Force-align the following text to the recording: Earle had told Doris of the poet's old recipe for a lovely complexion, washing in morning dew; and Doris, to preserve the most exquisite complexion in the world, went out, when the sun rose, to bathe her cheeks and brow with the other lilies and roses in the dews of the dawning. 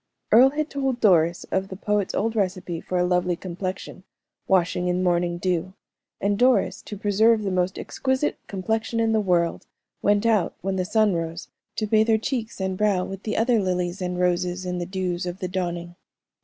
Earle 0.31 0.49
had 0.49 0.67
told 0.71 0.99
Doris 0.99 1.43
of 1.51 1.67
the 1.67 1.75
poet's 1.75 2.15
old 2.15 2.35
recipe 2.35 2.81
for 2.81 2.97
a 2.97 3.03
lovely 3.05 3.35
complexion, 3.35 4.03
washing 4.47 4.87
in 4.87 5.03
morning 5.03 5.37
dew; 5.37 5.75
and 6.19 6.39
Doris, 6.39 6.81
to 6.81 6.97
preserve 6.97 7.43
the 7.43 7.51
most 7.51 7.77
exquisite 7.77 8.39
complexion 8.47 8.99
in 8.99 9.11
the 9.11 9.21
world, 9.21 9.67
went 10.01 10.25
out, 10.25 10.55
when 10.61 10.75
the 10.75 10.85
sun 10.85 11.13
rose, 11.13 11.49
to 11.75 11.85
bathe 11.85 12.07
her 12.07 12.17
cheeks 12.17 12.59
and 12.59 12.79
brow 12.79 13.05
with 13.05 13.21
the 13.21 13.37
other 13.37 13.59
lilies 13.61 14.01
and 14.01 14.17
roses 14.17 14.65
in 14.65 14.79
the 14.79 14.87
dews 14.87 15.27
of 15.27 15.37
the 15.37 15.47
dawning. 15.47 15.95